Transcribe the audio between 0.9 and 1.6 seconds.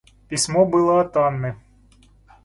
от Анны.